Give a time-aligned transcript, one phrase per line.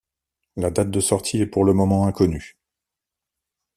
[0.55, 2.57] La date de sortie est pour le moment inconnue.